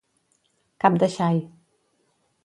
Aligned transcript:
Cap 0.85 0.97
de 1.03 1.09
xai. 1.15 1.37